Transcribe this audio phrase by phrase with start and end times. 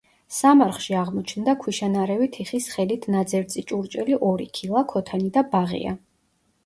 [0.35, 5.95] სამარხში აღმოჩნდა ქვიშანარევი თიხის ხელით ნაძერწი ჭურჭელი ორი ქილა, ქოთანი და ბაღია.